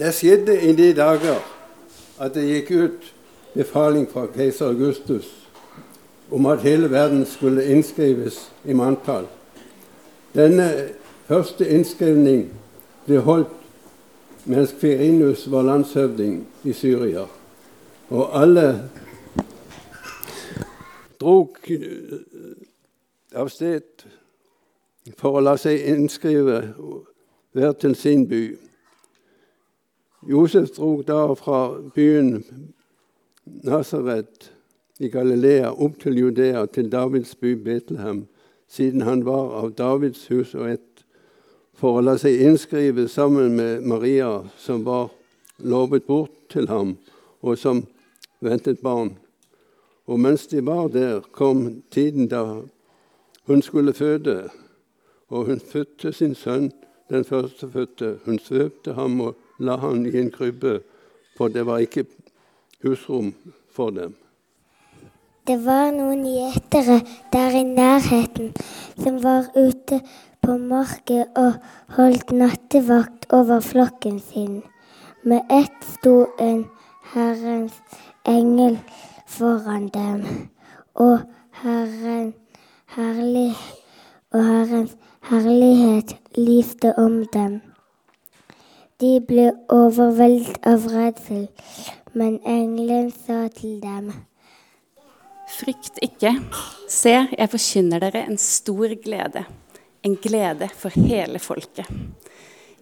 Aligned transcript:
Det 0.00 0.14
skjedde 0.14 0.54
i 0.64 0.72
de 0.72 0.94
dager 0.96 1.42
at 2.20 2.32
det 2.34 2.46
gikk 2.48 2.70
ut 2.70 3.08
befaling 3.52 4.06
fra 4.08 4.22
keiser 4.32 4.70
Augustus 4.72 5.28
om 6.30 6.46
at 6.46 6.62
hele 6.64 6.88
verden 6.90 7.26
skulle 7.26 7.66
innskrives 7.68 8.38
i 8.64 8.72
manntall. 8.72 9.26
Denne 10.34 10.88
første 11.28 11.68
innskrivning 11.68 12.46
ble 13.04 13.20
holdt 13.26 13.52
mens 14.48 14.72
Kvirinus 14.80 15.44
var 15.52 15.68
landshøvding 15.68 16.46
i 16.64 16.72
Syria. 16.72 17.26
Og 18.08 18.40
alle 18.42 18.88
drog 21.20 21.60
av 23.36 23.52
sted 23.52 24.06
for 25.20 25.36
å 25.36 25.44
la 25.44 25.58
seg 25.60 25.84
innskrive 25.92 26.62
hver 27.52 27.76
til 27.76 27.94
sin 27.98 28.24
by. 28.30 28.69
Josef 30.28 30.68
drog 30.76 31.06
da 31.06 31.34
fra 31.34 31.80
byen 31.94 32.44
Nasaret 33.64 34.52
i 35.00 35.08
Galilea 35.08 35.70
opp 35.72 35.96
til 36.02 36.18
Judea, 36.18 36.66
til 36.66 36.92
Davids 36.92 37.34
by 37.34 37.54
Betlehem, 37.64 38.26
siden 38.68 39.00
han 39.00 39.24
var 39.24 39.54
av 39.62 39.72
Davids 39.78 40.26
hus 40.28 40.52
og 40.54 40.68
ett, 40.74 41.04
for 41.72 41.96
å 41.96 42.04
la 42.04 42.18
seg 42.20 42.36
innskrive 42.36 43.08
sammen 43.08 43.56
med 43.56 43.88
Maria, 43.88 44.42
som 44.60 44.84
var 44.84 45.08
lovet 45.64 46.04
bort 46.04 46.36
til 46.52 46.68
ham, 46.68 46.98
og 47.40 47.56
som 47.56 47.86
ventet 48.44 48.84
barn. 48.84 49.14
Og 50.04 50.20
mens 50.20 50.46
de 50.52 50.60
var 50.60 50.92
der, 50.92 51.24
kom 51.32 51.80
tiden 51.90 52.28
da 52.28 52.60
hun 53.48 53.62
skulle 53.64 53.96
føde, 53.96 54.50
og 55.32 55.48
hun 55.48 55.60
fødte 55.64 56.12
sin 56.12 56.34
sønn, 56.34 56.74
den 57.08 57.24
førstefødte. 57.24 58.18
Hun 58.26 58.38
svøpte 58.38 58.92
ham 58.92 59.20
og 59.20 59.38
la 59.60 59.76
han 59.76 60.06
i 60.06 60.16
en 60.18 60.32
krybbe, 60.32 60.80
for 61.36 61.52
det 61.52 61.66
var 61.66 61.84
ikke 61.84 62.06
husrom 62.82 63.34
for 63.72 63.90
dem. 63.90 64.16
Det 65.46 65.56
var 65.64 65.90
noen 65.92 66.24
gjetere 66.28 67.00
der 67.32 67.54
i 67.58 67.62
nærheten 67.66 68.52
som 69.00 69.22
var 69.24 69.48
ute 69.56 70.00
på 70.44 70.56
marken 70.58 71.24
og 71.36 71.56
holdt 71.96 72.32
nattevakt 72.32 73.26
over 73.32 73.60
flokken 73.60 74.20
sin. 74.20 74.60
Med 75.24 75.40
ett 75.50 75.84
sto 75.94 76.26
en 76.38 76.64
Herrens 77.12 77.74
engel 78.24 78.78
foran 79.26 79.88
dem, 79.88 80.22
og, 80.94 81.18
Herren, 81.62 82.34
herlig, 82.96 83.54
og 84.32 84.44
Herrens 84.44 84.96
herlighet 85.20 86.16
lyste 86.36 86.94
om 86.98 87.24
dem. 87.32 87.60
De 89.00 89.14
ble 89.24 89.46
overveldet 89.72 90.58
av 90.68 90.82
redsel, 90.92 91.46
men 92.12 92.34
engelen 92.44 93.06
sa 93.14 93.46
til 93.54 93.78
dem 93.80 94.10
Frykt 95.50 95.96
ikke. 96.04 96.34
Se, 96.84 97.14
jeg 97.32 97.50
forkynner 97.52 98.02
dere 98.04 98.26
en 98.28 98.36
stor 98.40 98.92
glede. 99.00 99.46
En 100.04 100.18
glede 100.20 100.68
for 100.76 100.92
hele 100.92 101.40
folket. 101.40 101.88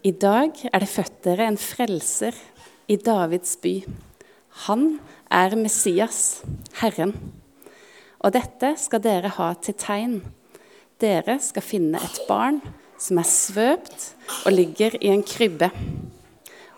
I 0.03 0.11
dag 0.11 0.59
er 0.73 0.83
det 0.83 0.91
født 0.91 1.23
dere 1.25 1.47
en 1.53 1.61
frelser 1.61 2.35
i 2.91 2.99
Davids 2.99 3.55
by. 3.63 3.77
Han 4.67 4.99
er 5.31 5.55
Messias, 5.59 6.43
Herren. 6.83 7.15
Og 8.19 8.35
dette 8.35 8.75
skal 8.83 9.07
dere 9.07 9.31
ha 9.39 9.53
til 9.63 9.79
tegn. 9.79 10.19
Dere 10.99 11.39
skal 11.43 11.63
finne 11.63 12.03
et 12.03 12.23
barn 12.27 12.59
som 12.99 13.21
er 13.21 13.29
svøpt 13.29 14.13
og 14.45 14.53
ligger 14.55 14.97
i 15.01 15.13
en 15.13 15.25
krybbe. 15.27 15.71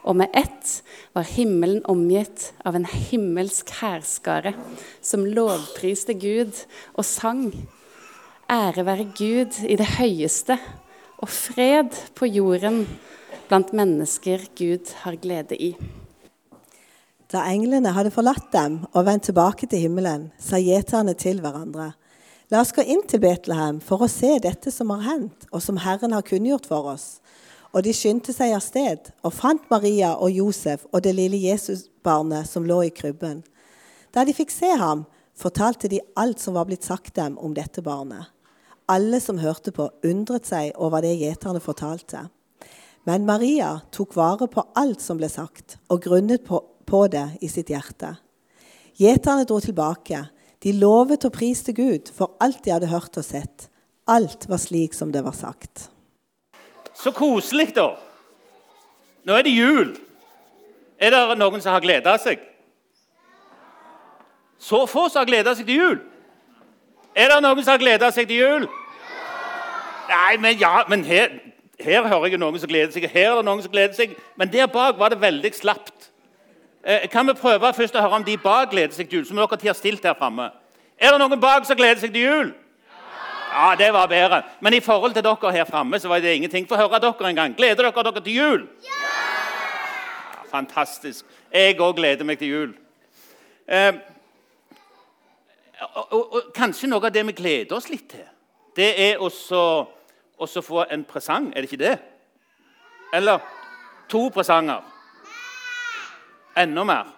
Og 0.04 0.16
med 0.16 0.32
ett 0.36 0.80
var 1.14 1.28
himmelen 1.28 1.82
omgitt 1.90 2.50
av 2.64 2.76
en 2.76 2.86
himmelsk 2.88 3.72
hærskare 3.80 4.54
som 5.04 5.26
lovpriste 5.28 6.16
Gud 6.16 6.56
og 6.94 7.04
sang. 7.04 7.50
Ære 8.50 8.86
være 8.86 9.10
Gud 9.16 9.60
i 9.68 9.76
det 9.78 9.86
høyeste, 9.98 10.56
og 11.20 11.28
fred 11.28 11.92
på 12.16 12.26
jorden 12.26 12.86
blant 13.50 13.74
mennesker 13.76 14.48
Gud 14.56 14.94
har 15.04 15.20
glede 15.20 15.58
i. 15.58 15.74
Da 17.30 17.44
englene 17.52 17.92
hadde 17.94 18.10
forlatt 18.10 18.48
dem 18.50 18.80
og 18.90 19.04
vendt 19.06 19.28
tilbake 19.28 19.68
til 19.70 19.84
himmelen, 19.84 20.30
sa 20.40 20.58
gjeterne 20.58 21.14
til 21.14 21.38
hverandre.: 21.44 21.92
La 22.50 22.64
oss 22.64 22.72
gå 22.74 22.82
inn 22.82 23.04
til 23.06 23.20
Betlehem 23.22 23.76
for 23.78 24.02
å 24.02 24.10
se 24.10 24.32
dette 24.42 24.72
som 24.74 24.88
har 24.90 25.04
hendt, 25.04 25.44
og 25.54 25.62
som 25.62 25.76
Herren 25.78 26.10
har 26.16 26.26
kunngjort 26.26 26.64
for 26.66 26.88
oss. 26.90 27.20
Og 27.70 27.84
de 27.86 27.92
skyndte 27.94 28.34
seg 28.34 28.56
av 28.56 28.64
sted 28.64 29.12
og 29.22 29.36
fant 29.36 29.68
Maria 29.70 30.16
og 30.18 30.34
Josef 30.34 30.82
og 30.90 31.04
det 31.04 31.12
lille 31.14 31.38
Jesusbarnet 31.38 32.50
som 32.50 32.66
lå 32.66 32.80
i 32.88 32.90
krybben. 32.90 33.44
Da 34.10 34.24
de 34.26 34.34
fikk 34.34 34.50
se 34.50 34.72
ham, 34.80 35.04
fortalte 35.38 35.86
de 35.92 36.00
alt 36.18 36.42
som 36.42 36.58
var 36.58 36.66
blitt 36.66 36.82
sagt 36.82 37.14
dem 37.20 37.36
om 37.38 37.54
dette 37.54 37.84
barnet. 37.86 38.26
Alle 38.90 39.22
som 39.22 39.38
hørte 39.38 39.70
på, 39.70 39.86
undret 40.02 40.50
seg 40.50 40.74
over 40.74 41.06
det 41.06 41.14
gjeterne 41.20 41.62
fortalte. 41.62 42.24
Men 43.06 43.30
Maria 43.30 43.76
tok 43.94 44.18
vare 44.18 44.50
på 44.50 44.66
alt 44.74 44.98
som 44.98 45.22
ble 45.22 45.30
sagt, 45.30 45.78
og 45.86 46.02
grunnet 46.02 46.42
på, 46.50 46.58
på 46.82 47.06
det 47.14 47.28
i 47.46 47.48
sitt 47.48 47.70
hjerte. 47.70 48.16
Gjeterne 48.98 49.46
dro 49.46 49.62
tilbake. 49.62 50.24
De 50.60 50.72
lovet 50.76 51.24
og 51.24 51.32
priste 51.32 51.72
Gud 51.72 52.10
for 52.12 52.36
alt 52.40 52.60
de 52.64 52.74
hadde 52.74 52.90
hørt 52.90 53.16
og 53.16 53.24
sett. 53.24 53.70
Alt 54.10 54.44
var 54.50 54.60
slik 54.60 54.94
som 54.96 55.12
det 55.12 55.24
var 55.24 55.36
sagt. 55.36 55.88
Så 56.94 57.12
koselig, 57.16 57.70
da. 57.76 57.94
Nå 59.24 59.36
er 59.36 59.46
det 59.46 59.54
jul. 59.54 59.94
Er 61.00 61.14
det 61.14 61.38
noen 61.40 61.62
som 61.64 61.72
har 61.72 61.80
gleda 61.84 62.16
seg? 62.20 62.42
Så 64.60 64.82
få 64.90 65.06
som 65.08 65.22
har 65.22 65.30
gleda 65.30 65.54
seg 65.56 65.68
til 65.68 65.80
jul. 65.80 66.00
Er 67.16 67.32
det 67.32 67.40
noen 67.40 67.62
som 67.62 67.72
har 67.72 67.80
gleda 67.80 68.10
seg 68.12 68.28
til 68.28 68.42
jul? 68.42 68.68
Nei, 70.10 70.36
men 70.42 70.58
ja, 70.60 70.82
men 70.90 71.06
her, 71.06 71.32
her 71.80 72.04
hører 72.04 72.34
jeg 72.34 72.42
noen 72.42 72.60
som 72.60 72.68
gleder 72.68 72.92
seg. 72.92 73.08
Her 73.08 73.30
er 73.30 73.40
det 73.40 73.48
noen 73.48 73.64
som 73.64 73.72
gleder 73.72 73.96
seg. 73.96 74.12
Men 74.36 74.52
der 74.52 74.68
bak 74.68 75.00
var 75.00 75.14
det 75.14 75.22
veldig 75.22 75.54
slapt. 75.56 76.09
Eh, 76.84 77.08
kan 77.10 77.26
vi 77.26 77.32
prøve 77.36 77.72
først 77.76 77.96
å 77.96 78.00
høre 78.00 78.16
om 78.16 78.24
de 78.24 78.38
bak 78.40 78.70
gleder 78.70 78.94
seg 78.96 79.08
til 79.08 79.20
jul? 79.20 79.26
som 79.26 79.36
dere 79.36 79.58
har 79.62 79.76
stilt 79.76 80.04
her 80.04 80.14
fremme? 80.16 80.50
Er 80.98 81.12
det 81.12 81.20
noen 81.20 81.40
bak 81.40 81.66
som 81.68 81.76
gleder 81.76 82.00
seg 82.00 82.12
til 82.12 82.22
jul? 82.22 82.52
Ja, 83.50 83.74
det 83.76 83.92
var 83.92 84.06
bedre. 84.06 84.42
Men 84.60 84.74
i 84.74 84.80
forhold 84.80 85.14
til 85.14 85.24
dere 85.24 85.52
her 85.52 85.64
framme 85.64 86.00
så 86.00 86.08
var 86.08 86.20
det 86.20 86.36
ingenting. 86.36 86.68
Få 86.68 86.76
høre 86.76 87.00
dere 87.00 87.28
en 87.28 87.36
gang. 87.36 87.56
Gleder 87.56 87.90
dere 87.90 88.04
dere 88.04 88.24
til 88.24 88.34
jul? 88.34 88.68
Ja! 88.84 89.10
Fantastisk. 90.50 91.24
Jeg 91.52 91.78
òg 91.80 91.96
gleder 91.96 92.24
meg 92.24 92.38
til 92.38 92.48
jul. 92.48 92.72
Eh, 93.68 93.94
og, 95.94 96.12
og, 96.12 96.32
og, 96.32 96.52
kanskje 96.54 96.88
noe 96.90 97.06
av 97.06 97.12
det 97.14 97.22
vi 97.28 97.36
gleder 97.38 97.76
oss 97.76 97.88
litt 97.90 98.08
til, 98.10 98.26
det 98.76 98.90
er 99.00 99.20
å 99.20 99.30
få 99.30 100.84
en 100.90 101.04
presang. 101.04 101.52
Er 101.52 101.62
det 101.62 101.70
ikke 101.70 101.84
det? 101.84 101.98
Eller 103.14 103.44
to 104.10 104.28
presanger. 104.34 104.89
Enda 106.56 106.84
mer. 106.84 107.10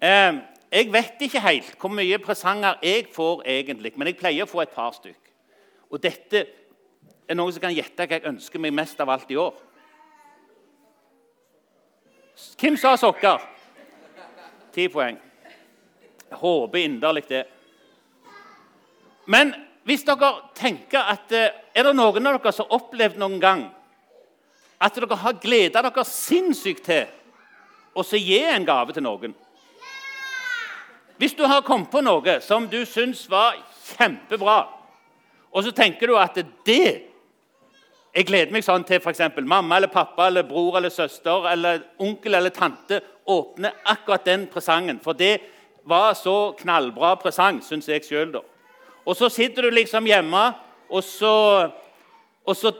Jeg 0.00 0.92
vet 0.92 1.24
ikke 1.26 1.42
helt 1.42 1.72
hvor 1.80 1.92
mye 1.92 2.18
presanger 2.22 2.78
jeg 2.82 3.08
får 3.14 3.42
egentlig, 3.44 3.92
men 3.96 4.08
jeg 4.08 4.18
pleier 4.20 4.46
å 4.46 4.50
få 4.50 4.62
et 4.62 4.74
par 4.74 4.94
stykk. 4.96 5.18
Og 5.90 6.02
dette 6.02 6.44
er 7.26 7.38
noe 7.38 7.52
som 7.52 7.62
kan 7.62 7.74
gjette 7.74 8.06
hva 8.06 8.18
jeg 8.18 8.28
ønsker 8.30 8.62
meg 8.62 8.74
mest 8.74 9.00
av 9.02 9.10
alt 9.10 9.30
i 9.30 9.38
år. 9.40 9.56
Hvem 12.60 12.78
sa 12.80 12.94
sokker? 12.96 13.42
Ti 14.72 14.86
poeng. 14.88 15.18
Jeg 16.30 16.38
håper 16.38 16.84
inderlig 16.84 17.26
det. 17.28 17.42
Men 19.26 19.52
hvis 19.86 20.06
dere 20.06 20.30
tenker 20.54 21.10
at 21.12 21.32
eh, 21.34 21.50
Er 21.74 21.86
det 21.86 21.92
noen 21.94 22.26
av 22.26 22.38
dere 22.38 22.52
som 22.52 22.66
har 22.66 22.80
opplevd 22.80 23.18
noen 23.20 23.38
gang 23.42 23.60
at 24.80 24.96
dere 24.96 25.18
har 25.20 25.38
gleda 25.42 25.82
dere 25.84 26.04
sinnssykt 26.08 26.86
til 26.88 27.06
å 27.94 28.04
gi 28.16 28.40
en 28.48 28.66
gave 28.66 28.96
til 28.96 29.04
noen? 29.04 29.34
Hvis 31.20 31.36
du 31.36 31.44
har 31.44 31.60
kommet 31.66 31.90
på 31.92 32.00
noe 32.00 32.38
som 32.40 32.64
du 32.70 32.78
syns 32.88 33.26
var 33.28 33.58
kjempebra, 33.90 34.62
og 35.52 35.64
så 35.66 35.72
tenker 35.74 36.08
du 36.08 36.16
at 36.16 36.38
det 36.64 37.06
Jeg 38.10 38.26
gleder 38.26 38.50
meg 38.50 38.64
sånn 38.66 38.82
til 38.82 38.98
f.eks. 38.98 39.20
mamma 39.46 39.76
eller 39.76 39.86
pappa 39.86 40.24
eller 40.26 40.42
bror 40.42 40.80
eller 40.80 40.90
søster 40.90 41.44
eller 41.46 41.84
onkel 42.02 42.34
eller 42.34 42.50
tante 42.50 42.98
åpner 43.22 43.76
akkurat 43.86 44.24
den 44.26 44.48
presangen. 44.50 44.98
For 44.98 45.14
det 45.14 45.36
var 45.86 46.16
så 46.18 46.50
knallbra 46.58 47.12
presang, 47.22 47.60
syns 47.62 47.86
jeg 47.86 48.02
sjøl. 48.02 48.34
Og 49.06 49.14
så 49.14 49.28
sitter 49.30 49.62
du 49.62 49.70
liksom 49.70 50.08
hjemme, 50.10 50.42
og 50.90 51.04
så, 51.06 51.70
og 52.42 52.56
så 52.56 52.72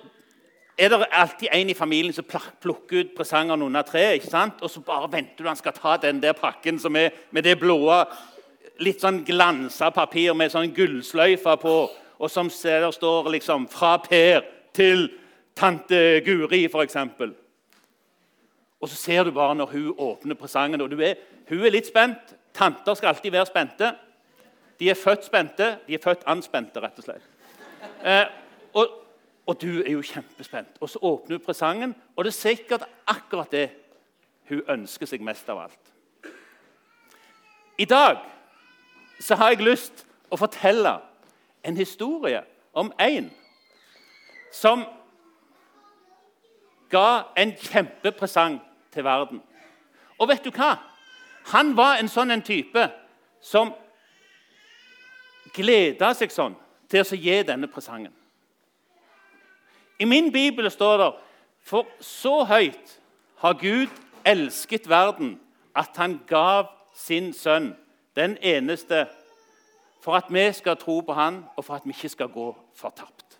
er 0.80 0.88
det 0.88 1.06
alltid 1.12 1.48
en 1.52 1.70
i 1.70 1.74
familien 1.74 2.14
som 2.16 2.24
plukker 2.62 3.02
ut 3.02 3.14
presangene 3.16 3.64
under 3.64 3.82
treet. 3.82 4.14
ikke 4.14 4.30
sant? 4.30 4.62
Og 4.62 4.70
så 4.70 4.80
bare 4.80 5.12
venter 5.12 5.44
du 5.44 5.48
han 5.48 5.56
skal 5.56 5.72
ta 5.76 5.96
den 5.96 6.22
der 6.22 6.32
pakken 6.32 6.78
som 6.78 6.96
er 6.96 7.10
med 7.30 7.44
det 7.44 7.58
blå 7.60 7.78
litt 8.80 9.00
sånn 9.00 9.20
glansa 9.24 9.90
papir 9.92 10.34
med 10.34 10.52
sånn 10.52 10.72
gullsløyfe 10.72 11.56
på, 11.60 11.74
og 12.20 12.30
som 12.30 12.48
der 12.48 12.90
står 12.90 13.30
liksom 13.30 13.68
'Fra 13.68 13.96
Per 13.98 14.40
til 14.72 15.10
tante 15.54 16.20
Guri, 16.24 16.64
f.eks. 16.64 16.96
Og 18.80 18.88
så 18.88 18.96
ser 18.96 19.24
du 19.24 19.30
bare 19.30 19.54
når 19.54 19.66
hun 19.66 19.94
åpner 19.98 20.34
presangen, 20.34 20.80
og 20.80 20.92
er, 20.92 21.14
hun 21.48 21.64
er 21.64 21.70
litt 21.70 21.86
spent. 21.86 22.36
Tanter 22.54 22.94
skal 22.94 23.08
alltid 23.08 23.30
være 23.32 23.46
spente. 23.46 23.92
De 24.80 24.90
er 24.90 24.94
født 24.94 25.24
spente. 25.24 25.76
De 25.86 25.94
er 25.94 26.02
født 26.02 26.24
anspente, 26.26 26.80
rett 26.80 26.98
og 26.98 27.04
slett. 27.04 27.26
Eh, 28.04 28.26
og, 28.72 28.86
og, 29.50 29.60
du 29.62 29.82
er 29.82 29.92
jo 29.92 30.02
kjempespent. 30.02 30.76
Og 30.80 30.90
så 30.90 30.98
åpner 31.02 31.36
hun 31.36 31.44
presangen, 31.44 31.94
og 32.16 32.24
det 32.24 32.30
er 32.30 32.38
sikkert 32.38 32.84
akkurat 33.06 33.50
det 33.52 33.70
hun 34.48 34.62
ønsker 34.68 35.06
seg 35.10 35.22
mest 35.26 35.48
av 35.50 35.64
alt. 35.64 35.90
I 37.78 37.84
dag 37.84 38.20
så 39.20 39.34
har 39.34 39.50
jeg 39.50 39.64
lyst 39.66 40.04
å 40.30 40.38
fortelle 40.38 40.92
en 41.66 41.76
historie 41.76 42.44
om 42.72 42.92
en 43.00 43.26
som 44.54 44.84
ga 46.90 47.32
en 47.38 47.56
kjempepresang 47.58 48.60
til 48.94 49.04
verden. 49.04 49.42
Og 50.18 50.30
vet 50.30 50.46
du 50.46 50.54
hva? 50.54 50.76
Han 51.54 51.74
var 51.76 51.98
en 51.98 52.10
sånn 52.10 52.30
en 52.30 52.46
type 52.46 52.86
som 53.42 53.74
gleda 55.54 56.14
seg 56.14 56.30
sånn 56.30 56.54
til 56.90 57.02
å 57.02 57.18
gi 57.18 57.42
denne 57.46 57.70
presangen. 57.70 58.14
I 60.00 60.04
min 60.04 60.32
bibel 60.32 60.70
står 60.70 60.96
det 60.98 61.10
For 61.62 61.86
så 62.00 62.44
høyt 62.44 63.00
har 63.36 63.52
Gud 63.60 63.88
elsket 64.24 64.88
verden 64.88 65.40
at 65.76 65.96
han 65.96 66.20
gav 66.26 66.70
sin 66.96 67.32
sønn, 67.32 67.74
den 68.16 68.36
eneste, 68.42 69.06
for 70.00 70.16
at 70.16 70.24
vi 70.32 70.52
skal 70.52 70.76
tro 70.76 71.00
på 71.00 71.12
han, 71.12 71.44
og 71.56 71.64
for 71.64 71.74
at 71.74 71.84
vi 71.84 71.92
ikke 71.92 72.08
skal 72.08 72.28
gå 72.28 72.56
fortapt. 72.76 73.38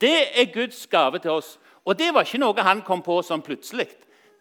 Det 0.00 0.40
er 0.40 0.52
Guds 0.54 0.86
gave 0.86 1.18
til 1.18 1.30
oss. 1.30 1.58
Og 1.84 1.98
det 1.98 2.14
var 2.14 2.22
ikke 2.22 2.38
noe 2.38 2.62
han 2.62 2.82
kom 2.86 3.02
på 3.02 3.18
sånn 3.22 3.42
plutselig. 3.42 3.88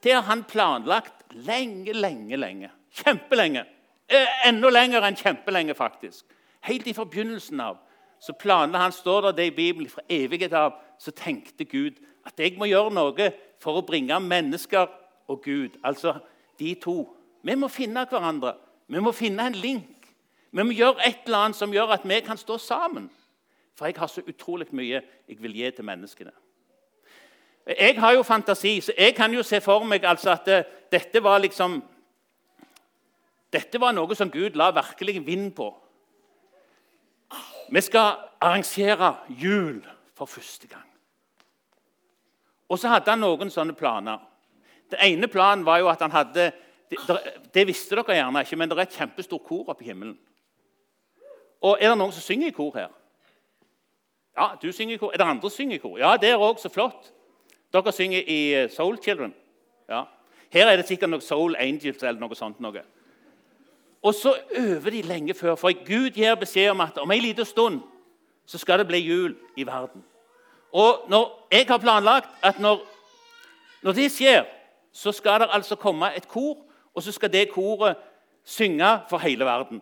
Det 0.03 0.13
har 0.13 0.25
han 0.29 0.43
planlagt 0.45 1.25
lenge, 1.33 1.93
lenge, 1.93 2.37
lenge. 2.37 2.69
Kjempelenge. 2.93 3.65
Eh, 4.09 4.47
enda 4.47 4.69
lenger 4.69 5.05
enn 5.07 5.17
kjempelenge, 5.17 5.73
faktisk. 5.75 6.25
Helt 6.61 6.87
i 6.87 6.93
forbegynnelsen 6.93 7.61
av 7.63 7.79
så 8.19 8.33
planla 8.33 8.81
han, 8.81 8.91
står 8.91 9.29
det 9.29 9.35
det 9.37 9.47
i 9.51 9.55
Bibelen, 9.55 9.89
fra 9.89 10.03
evighet 10.09 10.53
av, 10.53 10.77
så 10.99 11.11
tenkte 11.11 11.65
Gud 11.65 11.99
at 12.25 12.39
jeg 12.39 12.57
må 12.57 12.65
gjøre 12.69 12.93
noe 12.93 13.29
for 13.61 13.79
å 13.79 13.85
bringe 13.85 14.17
mennesker 14.19 14.89
og 15.27 15.43
Gud, 15.43 15.77
altså 15.83 16.17
de 16.59 16.73
to, 16.81 17.03
vi 17.45 17.55
må 17.55 17.69
finne 17.71 18.05
hverandre. 18.09 18.55
Vi 18.87 18.99
må 19.03 19.11
finne 19.15 19.45
en 19.47 19.55
link. 19.55 20.09
Vi 20.51 20.63
må 20.63 20.73
gjøre 20.75 21.05
et 21.05 21.27
eller 21.27 21.45
annet 21.45 21.59
som 21.59 21.73
gjør 21.73 21.93
at 21.97 22.05
vi 22.07 22.19
kan 22.25 22.39
stå 22.39 22.57
sammen. 22.57 23.09
For 23.77 23.85
jeg 23.85 23.97
har 23.99 24.09
så 24.09 24.23
utrolig 24.25 24.67
mye 24.73 25.01
jeg 25.27 25.41
vil 25.41 25.55
gi 25.59 25.71
til 25.71 25.85
menneskene. 25.85 26.33
Jeg 27.67 27.99
har 27.99 28.13
jo 28.15 28.23
fantasi, 28.23 28.79
så 28.81 28.93
jeg 28.97 29.15
kan 29.15 29.33
jo 29.33 29.43
se 29.43 29.59
for 29.61 29.83
meg 29.83 30.05
altså 30.07 30.31
at 30.31 30.47
eh, 30.47 30.63
dette 30.91 31.23
var 31.23 31.43
liksom 31.43 31.81
Dette 33.53 33.79
var 33.79 33.93
noe 33.95 34.15
som 34.15 34.27
Gud 34.31 34.57
la 34.59 34.73
virkelig 34.75 35.21
vind 35.25 35.53
på. 35.55 35.69
Vi 37.71 37.81
skal 37.81 38.15
arrangere 38.41 39.15
jul 39.29 39.81
for 40.15 40.25
første 40.25 40.67
gang. 40.67 40.85
Og 42.69 42.79
så 42.79 42.91
hadde 42.91 43.11
han 43.11 43.19
noen 43.23 43.51
sånne 43.51 43.75
planer. 43.75 44.19
Den 44.91 44.99
ene 45.03 45.27
planen 45.27 45.65
var 45.65 45.79
jo 45.79 45.89
at 45.91 46.01
han 46.01 46.11
hadde 46.11 46.51
det, 47.53 47.67
visste 47.67 47.95
dere 47.95 48.15
gjerne 48.15 48.41
ikke, 48.43 48.55
men 48.55 48.69
det 48.69 48.77
er 48.77 48.85
et 48.85 48.95
kjempestort 48.95 49.43
kor 49.43 49.71
oppe 49.73 49.83
i 49.83 49.89
himmelen. 49.89 50.15
Og 51.61 51.77
Er 51.81 51.89
det 51.89 51.97
noen 51.97 52.13
som 52.15 52.23
synger 52.23 52.47
i 52.47 52.55
kor 52.55 52.71
her? 52.75 52.91
Ja, 54.37 54.51
du 54.61 54.71
synger 54.71 54.95
i 54.95 54.97
kor. 54.97 55.11
Er 55.11 55.17
det 55.17 55.25
andre 55.25 55.49
som 55.49 55.57
synger 55.57 55.75
i 55.75 55.81
kor? 55.81 55.97
Ja, 55.99 56.17
det 56.17 56.29
er 56.29 56.37
òg 56.37 56.59
så 56.61 56.69
flott. 56.69 57.11
Dere 57.73 57.91
synger 57.91 58.23
i 58.23 58.53
eh, 58.53 58.69
Soul 58.69 58.97
Children. 59.03 59.33
Ja. 59.89 60.05
Her 60.53 60.67
er 60.67 60.77
det 60.77 60.87
sikkert 60.87 61.09
noe 61.09 61.21
Soul 61.21 61.57
Angels 61.59 62.03
eller 62.03 62.19
noe 62.21 62.35
sånt. 62.35 62.61
Noe. 62.63 62.83
Og 64.07 64.15
så 64.15 64.35
øver 64.55 64.93
de 64.93 65.01
lenge 65.01 65.33
før, 65.33 65.55
for 65.59 65.73
Gud 65.87 66.13
gir 66.15 66.35
beskjed 66.39 66.69
om 66.71 66.81
at 66.85 66.97
om 66.97 67.11
en 67.11 67.21
liten 67.21 67.45
stund 67.45 67.81
så 68.47 68.57
skal 68.57 68.79
det 68.79 68.87
bli 68.87 69.01
jul 69.03 69.33
i 69.59 69.65
verden. 69.67 70.03
Og 70.71 71.09
når 71.11 71.47
jeg 71.51 71.65
har 71.67 71.77
planlagt 71.77 72.29
at 72.43 72.59
når, 72.59 72.79
når 73.83 73.91
det 73.91 74.11
skjer, 74.11 74.45
så 74.93 75.11
skal 75.11 75.41
det 75.43 75.49
altså 75.51 75.75
komme 75.75 76.15
et 76.15 76.27
kor 76.27 76.55
og 76.97 77.03
så 77.03 77.11
skal 77.11 77.33
det 77.33 77.49
koret 77.51 77.95
synge 78.43 78.99
for 79.09 79.17
hele 79.17 79.45
verden. 79.45 79.81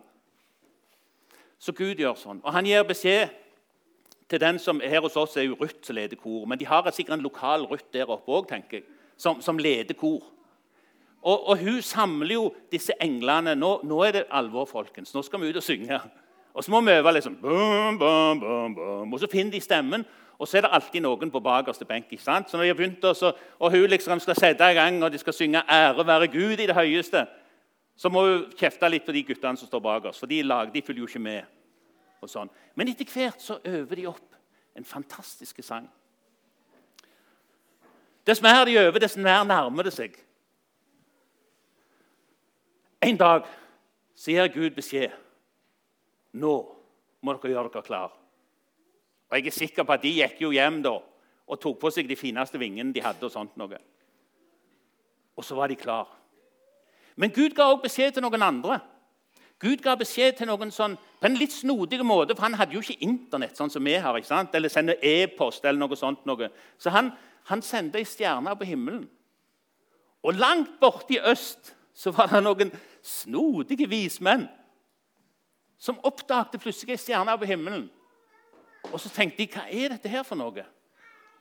Så 1.58 1.72
Gud 1.72 1.94
gjør 1.96 2.18
sånn. 2.20 2.42
Og 2.44 2.52
han 2.52 2.66
gir 2.68 2.82
beskjed 2.84 3.30
til 4.28 4.42
den 4.42 4.58
som 4.60 4.82
Her 4.84 5.00
hos 5.00 5.16
oss 5.16 5.36
er 5.40 5.46
jo 5.46 5.56
Ruth 5.56 5.80
som 5.86 5.96
leder 5.96 6.18
kor, 6.20 6.44
men 6.44 6.58
de 6.58 6.66
har 6.66 6.90
sikkert 6.90 7.16
en 7.16 7.24
lokal 7.24 7.64
Ruth 7.70 7.88
der 7.94 8.10
oppe 8.10 8.32
òg, 8.32 8.48
tenker 8.50 8.82
jeg, 8.82 8.84
som, 9.16 9.40
som, 9.40 9.56
leder 9.56 9.96
kor. 9.96 10.20
Og, 11.26 11.48
og, 11.48 11.58
hun 11.58 11.82
samler 11.82 12.34
jo 12.34 12.44
disse 12.72 12.94
englene. 13.02 13.56
Nå, 13.58 13.80
nå, 13.82 13.96
er 14.06 14.12
det 14.14 14.28
alvor, 14.30 14.68
folkens. 14.70 15.10
Nå 15.14 15.24
skal 15.26 15.42
vi 15.42 15.48
ut 15.50 15.56
og 15.58 15.64
synge. 15.66 15.98
Og 16.54 16.64
så 16.64 16.70
må 16.70 16.80
vi 16.86 16.94
øve 16.94 17.12
liksom 17.12 17.34
bum, 17.40 17.98
bum, 17.98 18.40
bum, 18.74 19.12
Og 19.12 19.20
så 19.20 19.26
finner 19.32 19.52
de 19.52 19.60
stemmen, 19.60 20.04
og 20.38 20.48
så 20.48 20.56
er 20.56 20.64
det 20.64 20.70
alltid 20.72 21.02
noen 21.02 21.30
på 21.30 21.42
bakerste 21.42 21.84
benk. 21.84 22.06
ikke 22.10 22.22
sant? 22.22 22.50
Så 22.50 22.56
når 22.56 22.62
de 22.62 22.68
har 22.68 22.78
begynt 22.78 23.04
også, 23.04 23.32
Og 23.58 23.70
hun 23.70 23.90
liksom 23.90 24.20
skal 24.20 24.36
sette 24.36 24.70
i 24.70 24.74
gang, 24.74 25.02
og 25.02 25.12
de 25.12 25.18
skal 25.18 25.32
synge 25.32 25.62
'Ære 25.68 26.06
være 26.06 26.28
Gud 26.28 26.60
i 26.60 26.66
det 26.66 26.74
høyeste', 26.74 27.26
så 27.96 28.08
må 28.08 28.20
hun 28.20 28.52
kjefte 28.56 28.88
litt 28.88 29.06
på 29.06 29.12
de 29.12 29.22
guttene 29.22 29.56
som 29.56 29.68
står 29.68 29.80
bak 29.80 30.04
oss, 30.04 30.18
for 30.18 30.26
de, 30.26 30.42
lag, 30.42 30.74
de 30.74 30.82
følger 30.82 31.00
jo 31.00 31.06
ikke 31.06 31.18
med. 31.18 31.42
og 32.22 32.28
sånn. 32.28 32.50
Men 32.74 32.88
etter 32.88 33.04
hvert 33.04 33.42
så 33.42 33.58
øver 33.64 33.94
de 33.96 34.06
opp 34.06 34.34
en 34.76 34.84
fantastisk 34.84 35.56
sang. 35.62 35.88
Dess 38.26 38.42
mer 38.42 38.64
de 38.64 38.78
øver, 38.78 38.98
dess 38.98 39.16
mer 39.16 39.44
nærmer 39.44 39.82
det 39.82 39.92
seg. 39.92 40.26
En 43.02 43.16
dag 43.16 43.44
så 44.16 44.32
gir 44.32 44.52
Gud 44.54 44.76
beskjed. 44.76 45.12
Nå 46.36 46.54
må 47.20 47.34
dere 47.36 47.52
gjøre 47.52 47.72
dere 47.72 47.84
klare. 47.86 48.14
Og 49.26 49.38
jeg 49.38 49.50
er 49.50 49.56
sikker 49.56 49.84
på 49.84 49.94
at 49.96 50.02
De 50.04 50.12
gikk 50.20 50.40
jo 50.40 50.52
hjem 50.54 50.80
da 50.84 50.96
og 51.46 51.60
tok 51.62 51.78
på 51.80 51.90
seg 51.94 52.08
de 52.08 52.18
fineste 52.18 52.58
vingene 52.58 52.94
de 52.94 53.02
hadde. 53.02 53.22
Og 53.26 53.32
sånt 53.32 53.56
noe. 53.58 53.78
Og 55.36 55.44
så 55.44 55.56
var 55.58 55.70
de 55.70 55.76
klar. 55.78 56.08
Men 57.16 57.32
Gud 57.32 57.54
ga 57.56 57.68
også 57.70 57.84
beskjed 57.86 58.16
til 58.16 58.24
noen 58.24 58.42
andre. 58.42 58.80
Gud 59.60 59.80
ga 59.80 59.94
beskjed 59.96 60.36
til 60.36 60.50
noen 60.50 60.72
sånn, 60.72 60.98
på 61.20 61.28
en 61.28 61.38
litt 61.40 61.54
snodig 61.54 62.02
måte, 62.04 62.34
for 62.36 62.44
han 62.44 62.58
hadde 62.60 62.76
jo 62.76 62.82
ikke 62.84 63.06
Internett 63.06 63.56
sånn 63.56 63.72
som 63.72 63.84
vi 63.84 63.94
har. 63.96 64.16
ikke 64.16 64.28
sant? 64.28 64.54
Eller 64.54 64.72
sende 64.72 64.98
e-post 65.00 65.64
eller 65.64 65.80
noe 65.80 65.96
sånt. 65.96 66.26
Noe. 66.28 66.50
Så 66.78 66.92
han, 66.92 67.12
han 67.48 67.62
sendte 67.64 68.00
ei 68.00 68.08
stjerne 68.08 68.52
på 68.56 68.68
himmelen. 68.68 69.06
Og 70.26 70.36
langt 70.36 70.76
borte 70.80 71.16
i 71.16 71.22
øst 71.22 71.72
så 71.96 72.12
var 72.12 72.28
det 72.28 72.42
noen 72.44 72.72
snodige 73.04 73.88
vismenn 73.88 74.44
som 75.80 76.00
oppdaget 76.04 76.60
plutselig 76.60 76.96
ei 76.96 77.00
stjerne 77.00 77.36
på 77.40 77.48
himmelen. 77.48 77.86
Og 78.92 79.00
så 79.00 79.10
tenkte 79.12 79.42
de 79.42 79.48
hva 79.50 79.64
er 79.66 79.94
dette 79.94 80.10
her 80.12 80.24
for 80.24 80.38
noe? 80.38 80.64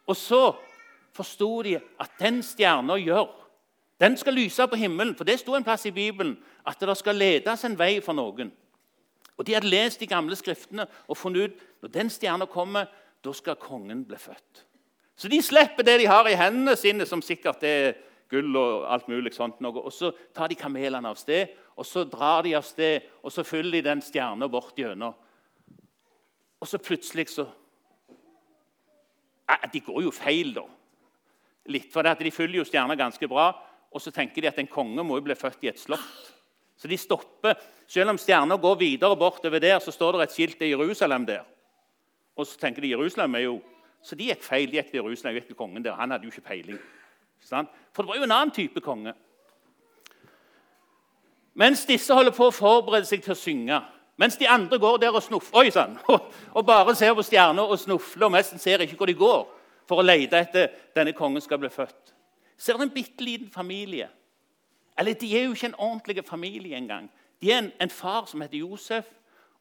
Og 0.08 0.18
så 0.18 0.56
forsto 1.16 1.50
de 1.66 1.76
at 1.80 2.16
den 2.20 2.42
stjerna 2.44 2.98
gjør 3.02 3.42
Den 3.96 4.18
skal 4.20 4.36
lyse 4.36 4.66
på 4.68 4.76
himmelen. 4.76 5.14
For 5.16 5.24
det 5.24 5.38
sto 5.40 5.54
en 5.56 5.64
plass 5.64 5.86
i 5.88 5.92
Bibelen 5.96 6.34
at 6.68 6.80
det 6.80 6.98
skal 7.00 7.16
ledes 7.16 7.62
en 7.64 7.78
vei 7.80 8.02
for 8.04 8.12
noen. 8.12 8.50
Og 9.38 9.46
De 9.48 9.54
hadde 9.56 9.70
lest 9.72 10.00
de 10.00 10.08
gamle 10.08 10.36
skriftene 10.36 10.84
og 11.08 11.16
funnet 11.16 11.48
ut 11.48 11.62
når 11.82 11.94
den 11.94 12.10
stjerna 12.12 12.46
kommer, 12.46 12.90
da 13.24 13.32
skal 13.32 13.56
kongen 13.56 14.04
bli 14.04 14.18
født. 14.20 14.66
Så 15.16 15.32
de 15.32 15.40
slipper 15.42 15.84
det 15.88 16.02
de 16.02 16.10
har 16.12 16.28
i 16.28 16.36
hendene 16.36 16.76
sine, 16.76 17.06
som 17.08 17.22
sikkert 17.24 17.64
er 17.64 17.96
gull 18.32 18.56
og 18.58 18.86
alt 18.92 19.08
mulig 19.12 19.34
sånt. 19.36 19.60
Noe. 19.64 19.86
Og 19.86 19.94
Så 19.94 20.12
tar 20.34 20.50
de 20.50 20.58
kamelene 20.60 21.10
av 21.10 21.20
sted, 21.20 21.54
og 21.76 21.86
så 21.86 22.06
drar 22.10 22.44
de 22.44 22.56
av 22.56 22.64
sted, 22.64 23.04
og 23.24 23.32
så 23.32 23.44
fyller 23.44 23.80
de 23.80 23.90
den 23.90 24.02
stjerna 24.02 24.48
bort 24.52 24.78
gjennom. 24.78 25.16
Og 26.62 26.68
så 26.68 26.80
plutselig 26.82 27.30
så 27.36 27.48
De 29.72 29.80
går 29.80 30.02
jo 30.02 30.12
feil, 30.12 30.56
da. 30.56 30.64
Litt, 31.70 31.92
for 31.94 32.02
De 32.02 32.32
følger 32.32 32.58
jo 32.58 32.66
stjerna 32.66 32.96
ganske 32.98 33.28
bra. 33.30 33.52
Og 33.94 34.02
så 34.02 34.12
tenker 34.12 34.42
de 34.42 34.50
at 34.50 34.58
en 34.60 34.68
konge 34.68 35.04
må 35.04 35.20
jo 35.20 35.26
bli 35.28 35.36
født 35.38 35.64
i 35.64 35.70
et 35.70 35.80
slott. 35.80 36.34
Så 36.76 36.88
de 36.88 36.98
stopper. 36.98 37.56
Selv 37.88 38.10
om 38.10 38.18
stjerna 38.18 38.58
går 38.58 38.76
videre 38.76 39.16
bortover 39.16 39.62
der, 39.62 39.80
så 39.80 39.94
står 39.94 40.18
det 40.18 40.24
et 40.26 40.34
skilt 40.36 40.58
til 40.60 40.74
Jerusalem 40.74 41.26
der. 41.26 41.46
Og 42.36 42.48
så 42.48 42.58
tenker 42.60 42.82
de 42.82 42.92
Jerusalem 42.92 43.36
er 43.36 43.48
jo 43.48 43.62
Så 44.06 44.14
de 44.16 44.28
gikk 44.28 44.44
feil. 44.46 44.68
De 44.70 44.78
gikk 44.78 44.92
til 44.92 45.00
Jerusalem, 45.00 45.34
gikk 45.34 45.48
til 45.48 45.58
kongen 45.58 45.84
der. 45.84 45.96
Han 45.98 46.12
hadde 46.12 46.28
jo 46.28 46.30
ikke 46.30 46.46
peiling. 46.46 46.78
For 47.44 48.02
det 48.04 48.08
var 48.08 48.18
jo 48.20 48.24
en 48.28 48.32
annen 48.36 48.54
type 48.56 48.82
konge. 48.82 49.14
Mens 51.56 51.86
disse 51.88 52.14
holder 52.14 52.34
på 52.36 52.50
å 52.50 52.56
forberede 52.56 53.08
seg 53.08 53.22
til 53.24 53.32
å 53.32 53.40
synge, 53.40 53.78
mens 54.20 54.36
de 54.40 54.48
andre 54.48 54.80
går 54.80 54.98
der 55.04 55.16
og 55.16 55.24
snuffer 55.24 55.62
Oi, 55.62 55.70
sånn, 55.72 55.96
og 56.56 56.66
bare 56.68 56.96
ser 56.96 57.16
på 57.16 57.24
stjerner 57.24 57.68
og 57.68 57.80
snufler 57.80 58.28
og 58.28 58.36
nesten 58.36 58.60
ser 58.60 58.84
ikke 58.84 58.98
hvor 59.00 59.12
de 59.12 59.18
går 59.20 59.42
for 59.88 60.02
å 60.02 60.06
lete 60.06 60.40
etter 60.40 60.72
denne 60.96 61.14
kongen 61.16 61.44
skal 61.44 61.60
bli 61.62 61.72
født. 61.72 62.14
Så 62.58 62.72
er 62.72 62.80
det 62.80 62.88
en 62.88 62.96
bitte 62.96 63.24
liten 63.24 63.52
familie. 63.52 64.10
Eller 64.98 65.16
de 65.20 65.30
er 65.36 65.46
jo 65.46 65.56
ikke 65.56 65.70
en 65.72 65.80
ordentlig 65.80 66.24
familie 66.28 66.78
engang. 66.78 67.10
De 67.44 67.52
er 67.52 67.60
en, 67.60 67.72
en 67.84 67.92
far 67.92 68.26
som 68.32 68.42
heter 68.42 68.64
Josef, 68.64 69.08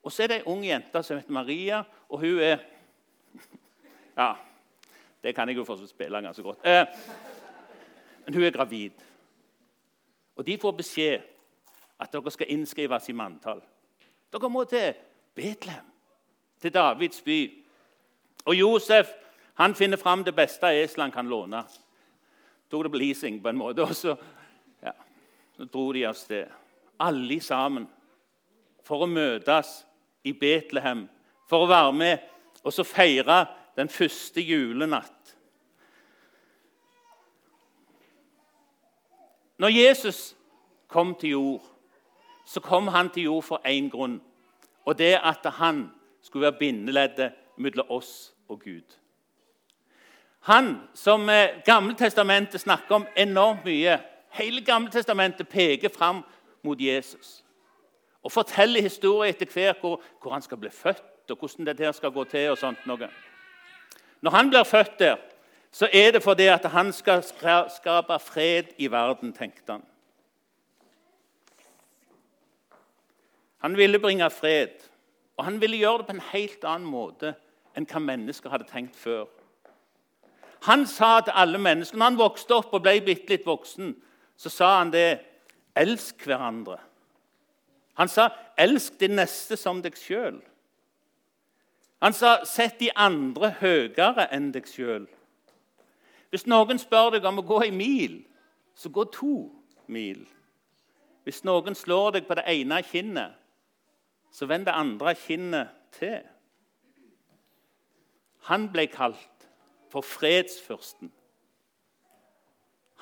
og 0.04 0.12
så 0.12 0.24
er 0.24 0.30
det 0.30 0.40
ei 0.40 0.48
ung 0.50 0.62
jente 0.64 1.02
som 1.02 1.18
heter 1.18 1.34
Maria. 1.34 1.82
og 2.08 2.20
hun 2.20 2.38
er 2.38 2.58
Ja, 4.18 4.34
Det 5.22 5.34
kan 5.34 5.48
jeg 5.48 5.56
jo 5.56 5.64
forstå 5.64 5.86
spille 5.86 6.22
ganske 6.22 6.42
godt. 6.42 6.58
Eh, 6.64 6.86
men 8.24 8.34
hun 8.34 8.44
er 8.44 8.50
gravid. 8.50 8.90
Og 10.36 10.46
de 10.46 10.58
får 10.58 10.76
beskjed 10.78 11.20
at 12.00 12.12
dere 12.12 12.30
skal 12.30 12.50
innskrives 12.50 13.08
i 13.08 13.16
manntall. 13.16 13.62
Dere 14.32 14.50
må 14.50 14.64
til 14.64 14.94
Betlehem, 15.34 15.86
til 16.60 16.74
Davids 16.74 17.22
by. 17.22 17.40
Og 18.44 18.56
Josef 18.58 19.12
han 19.54 19.74
finner 19.74 19.96
fram 19.96 20.24
det 20.24 20.34
beste 20.34 20.66
eselet 20.66 21.04
han 21.04 21.14
kan 21.14 21.28
låne. 21.30 21.62
Tok 22.70 22.86
det 22.86 22.92
på 22.92 22.98
leasing 22.98 23.42
på 23.42 23.48
en 23.48 23.58
måte, 23.58 23.82
og 23.82 23.94
så, 23.94 24.16
ja, 24.82 24.92
så 25.56 25.66
dro 25.70 25.92
de 25.94 26.06
av 26.08 26.16
sted. 26.18 26.50
Alle 26.98 27.38
sammen 27.40 27.86
for 28.84 29.04
å 29.04 29.10
møtes 29.10 29.84
i 30.26 30.32
Betlehem, 30.32 31.06
for 31.48 31.64
å 31.64 31.70
være 31.70 31.92
med 31.94 32.30
og 32.64 32.72
så 32.72 32.84
feire 32.86 33.44
den 33.76 33.90
første 33.92 34.42
julenatt. 34.42 35.13
Når 39.58 39.68
Jesus 39.68 40.36
kom 40.88 41.14
til 41.14 41.30
jord, 41.30 41.62
så 42.46 42.60
kom 42.60 42.88
han 42.88 43.10
til 43.10 43.22
jord 43.22 43.42
for 43.42 43.62
én 43.66 43.88
grunn. 43.90 44.20
Og 44.84 44.98
det 44.98 45.14
at 45.22 45.52
han 45.52 45.90
skulle 46.22 46.42
være 46.42 46.58
bindeleddet 46.58 47.32
mellom 47.56 47.90
oss 47.90 48.34
og 48.48 48.60
Gud. 48.60 48.98
Han 50.40 50.76
som 50.94 51.28
eh, 51.28 51.62
Gammeltestamentet 51.64 52.60
snakker 52.60 52.94
om 52.94 53.06
enormt 53.16 53.64
mye. 53.64 53.98
Hele 54.30 54.64
Gammeltestamentet 54.64 55.48
peker 55.48 55.88
fram 55.88 56.24
mot 56.62 56.80
Jesus 56.80 57.44
og 58.24 58.32
forteller 58.32 58.82
historier 58.82 59.34
etter 59.34 59.48
hvert 59.52 59.80
hvor, 59.80 60.00
hvor, 60.22 60.32
han 60.32 60.42
skal 60.42 60.56
bli 60.56 60.70
født, 60.72 61.30
og 61.30 61.36
hvordan 61.36 61.66
dette 61.66 61.92
skal 61.92 62.12
gå 62.12 62.24
til. 62.24 62.50
og 62.50 62.58
sånt 62.58 62.86
noe. 62.86 63.08
Når 64.20 64.30
han 64.30 64.50
blir 64.50 64.64
født 64.64 64.98
der, 64.98 65.16
så 65.74 65.88
er 65.92 66.12
det 66.14 66.22
fordi 66.22 66.46
at 66.46 66.64
han 66.70 66.92
skal 66.92 67.22
skape 67.26 68.18
fred 68.22 68.64
i 68.78 68.86
verden, 68.90 69.32
tenkte 69.32 69.72
han. 69.72 69.82
Han 73.58 73.76
ville 73.76 73.98
bringe 73.98 74.30
fred, 74.30 74.76
og 75.36 75.44
han 75.44 75.60
ville 75.60 75.76
gjøre 75.76 75.98
det 75.98 76.06
på 76.06 76.14
en 76.14 76.28
helt 76.30 76.64
annen 76.64 76.86
måte 76.86 77.32
enn 77.74 77.88
hva 77.90 78.02
mennesker 78.04 78.52
hadde 78.52 78.68
tenkt 78.70 78.94
før. 78.94 79.26
Han 80.68 80.86
sa 80.86 81.18
til 81.20 81.34
alle 81.34 81.58
mennesker, 81.58 81.98
når 81.98 82.12
han 82.12 82.20
vokste 82.22 82.54
opp 82.54 82.76
og 82.76 82.84
ble 82.84 83.00
bitte 83.02 83.34
litt 83.34 83.46
voksen, 83.46 83.96
så 84.36 84.52
sa 84.52 84.70
han 84.78 84.94
det 84.94 85.08
Elsk 85.74 86.22
hverandre. 86.22 86.78
Han 87.94 88.08
sa 88.08 88.28
'elsk 88.58 89.00
din 89.00 89.16
neste 89.18 89.56
som 89.56 89.82
deg 89.82 89.94
sjøl'. 89.98 90.42
Han 92.02 92.12
sa 92.12 92.44
'sett 92.44 92.78
de 92.78 92.90
andre 92.96 93.50
høyere 93.60 94.28
enn 94.30 94.52
deg 94.52 94.66
sjøl'. 94.66 95.08
Hvis 96.34 96.48
noen 96.50 96.80
spør 96.82 97.12
deg 97.14 97.26
om 97.28 97.36
å 97.38 97.42
gå 97.46 97.60
en 97.62 97.76
mil, 97.78 98.14
så 98.74 98.90
gå 98.90 99.04
to 99.14 99.36
mil. 99.86 100.24
Hvis 101.22 101.44
noen 101.46 101.76
slår 101.78 102.16
deg 102.16 102.24
på 102.26 102.34
det 102.34 102.42
ene 102.50 102.80
kinnet, 102.82 103.36
så 104.34 104.48
vend 104.50 104.66
det 104.66 104.74
andre 104.74 105.12
kinnet 105.14 105.70
til. 105.94 106.24
Han 108.48 108.66
ble 108.72 108.88
kalt 108.90 109.46
for 109.94 110.02
fredsfyrsten. 110.02 111.12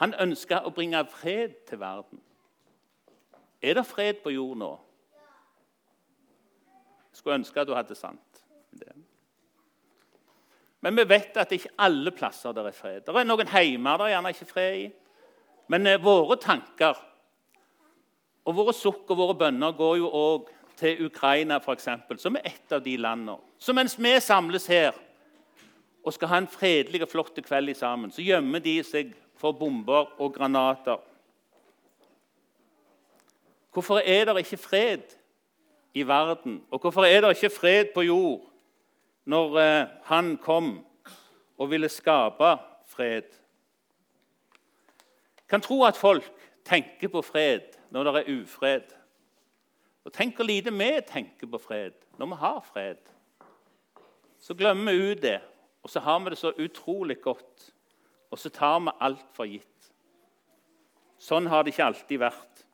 Han 0.05 0.13
ønska 0.21 0.61
å 0.69 0.75
bringe 0.77 1.01
fred 1.09 1.57
til 1.71 1.81
verden. 1.81 2.21
Er 3.65 3.81
det 3.81 3.87
fred 3.89 4.21
på 4.21 4.35
jord 4.37 4.61
nå? 4.61 4.75
Skulle 7.17 7.41
ønske 7.41 7.65
at 7.65 7.73
du 7.73 7.73
hadde 7.81 7.97
sant. 7.97 8.45
det. 8.77 8.93
Men 10.83 10.99
vi 10.99 11.05
vet 11.09 11.37
at 11.39 11.51
det 11.51 11.61
ikke 11.61 11.77
alle 11.85 12.11
plasser 12.15 12.55
der 12.57 12.67
er 12.67 12.75
fred. 12.75 13.05
Det 13.07 13.15
er 13.15 13.29
noen 13.29 13.51
heimer 13.53 14.01
der 14.01 14.09
er 14.09 14.15
gjerne 14.17 14.35
ikke 14.35 14.51
fred 14.51 14.81
i. 14.81 14.89
Men 15.71 15.87
eh, 15.87 16.01
våre 16.03 16.37
tanker 16.43 16.99
og 18.43 18.57
våre 18.59 18.75
sukk 18.75 19.07
og 19.15 19.21
våre 19.21 19.39
bønner 19.39 19.77
går 19.79 19.97
jo 20.01 20.11
òg 20.11 20.51
til 20.81 21.05
Ukraina, 21.07 21.61
f.eks., 21.63 21.89
som 22.19 22.37
er 22.37 22.49
et 22.51 22.75
av 22.75 22.83
de 22.83 22.97
landene. 22.99 23.39
Så 23.63 23.75
mens 23.77 23.95
vi 23.99 24.17
samles 24.21 24.67
her 24.67 24.97
og 26.03 26.17
skal 26.17 26.33
ha 26.33 26.41
en 26.43 26.51
fredelig 26.51 27.05
og 27.05 27.13
flott 27.13 27.39
kveld 27.47 27.71
sammen, 27.79 28.11
så 28.11 28.25
gjemmer 28.25 28.59
de 28.65 28.81
seg 28.83 29.13
for 29.39 29.55
bomber 29.55 30.11
og 30.19 30.35
granater. 30.35 30.99
Hvorfor 33.73 34.03
er 34.03 34.27
det 34.27 34.43
ikke 34.43 34.59
fred 34.61 35.15
i 35.95 36.03
verden? 36.07 36.63
Og 36.71 36.81
hvorfor 36.81 37.07
er 37.07 37.21
det 37.21 37.37
ikke 37.37 37.55
fred 37.55 37.95
på 37.95 38.03
jord? 38.03 38.52
Når 39.25 39.59
eh, 39.61 39.89
han 40.09 40.37
kom 40.37 40.75
og 41.59 41.71
ville 41.71 41.89
skape 41.89 42.57
fred. 42.91 43.29
Kan 45.49 45.61
tro 45.61 45.83
at 45.85 45.97
folk 45.97 46.27
tenker 46.65 47.09
på 47.13 47.23
fred 47.23 47.77
når 47.91 48.05
det 48.09 48.15
er 48.23 48.41
ufred. 48.41 48.95
Og 50.05 50.13
tenk 50.13 50.37
hvor 50.37 50.49
lite 50.49 50.73
vi 50.75 50.91
tenker 51.07 51.47
på 51.47 51.61
fred 51.63 51.95
når 52.19 52.33
vi 52.33 52.41
har 52.41 52.61
fred. 52.67 53.03
Så 54.43 54.55
glemmer 54.59 54.93
vi 54.93 55.13
ut 55.13 55.23
det, 55.23 55.39
og 55.83 55.91
så 55.91 56.01
har 56.01 56.19
vi 56.19 56.31
det 56.31 56.39
så 56.39 56.51
utrolig 56.59 57.21
godt. 57.21 57.69
Og 58.31 58.39
så 58.39 58.51
tar 58.51 58.81
vi 58.81 58.91
alt 59.01 59.29
for 59.37 59.47
gitt. 59.47 59.69
Sånn 61.23 61.47
har 61.47 61.63
det 61.63 61.75
ikke 61.75 61.87
alltid 61.87 62.19
vært. 62.19 62.65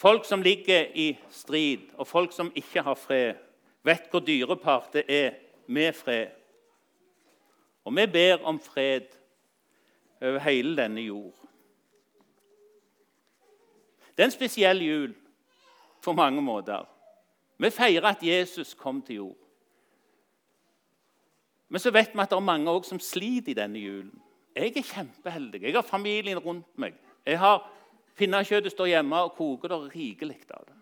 Folk 0.00 0.24
som 0.24 0.42
ligger 0.42 0.88
i 0.96 1.12
strid, 1.30 1.90
og 2.00 2.08
folk 2.08 2.32
som 2.32 2.50
ikke 2.56 2.82
har 2.82 2.96
fred, 2.96 3.36
vet 3.82 4.10
hvor 4.10 4.20
dyrepart 4.24 4.92
det 4.92 5.04
er 5.08 5.34
med 5.66 5.92
fred. 5.92 6.26
Og 7.84 7.96
vi 7.96 8.06
ber 8.06 8.44
om 8.44 8.60
fred 8.60 9.08
over 10.20 10.38
hele 10.38 10.76
denne 10.76 11.00
jord. 11.00 11.34
Det 14.16 14.24
er 14.24 14.28
en 14.28 14.36
spesiell 14.36 14.82
jul 14.82 15.14
på 16.04 16.12
mange 16.12 16.42
måter. 16.42 16.84
Vi 17.58 17.70
feirer 17.70 18.08
at 18.08 18.22
Jesus 18.22 18.74
kom 18.74 19.02
til 19.02 19.16
jord. 19.16 19.36
Men 21.68 21.80
så 21.80 21.90
vet 21.90 22.10
vi 22.14 22.20
at 22.20 22.30
det 22.30 22.36
er 22.36 22.44
mange 22.44 22.84
som 22.84 23.00
sliter 23.00 23.52
i 23.52 23.54
denne 23.54 23.78
julen. 23.78 24.22
Jeg 24.56 24.76
er 24.76 24.82
kjempeheldig. 24.82 25.62
Jeg 25.62 25.74
har 25.74 25.82
familien 25.82 26.38
rundt 26.38 26.78
meg. 26.78 26.94
Jeg 27.26 27.38
har 27.38 27.70
Pinnekjøttet 28.20 28.74
står 28.74 28.90
hjemme 28.90 29.16
og 29.24 29.32
koker 29.38 29.72
det 29.72 29.94
rikelig 29.94 30.42
av 30.52 30.64
det. 30.66 30.79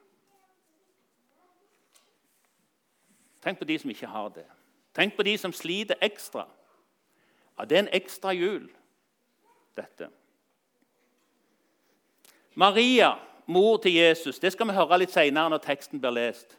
Tenk 3.42 3.59
på 3.59 3.64
de 3.64 3.78
som 3.78 3.90
ikke 3.90 4.11
har 4.11 4.28
det. 4.35 4.47
Tenk 4.95 5.16
på 5.16 5.23
de 5.23 5.37
som 5.38 5.52
sliter 5.52 5.99
ekstra. 6.02 6.47
Ja, 7.59 7.64
det 7.64 7.76
er 7.76 7.83
en 7.85 7.95
ekstra 7.95 8.33
jul, 8.33 8.68
dette. 9.76 10.09
Maria, 12.54 13.14
mor 13.47 13.76
til 13.76 13.95
Jesus, 13.95 14.38
det 14.38 14.52
skal 14.52 14.66
vi 14.66 14.75
høre 14.75 14.99
litt 14.99 15.14
senere 15.14 15.50
når 15.50 15.62
teksten 15.62 16.00
blir 16.02 16.14
lest. 16.14 16.59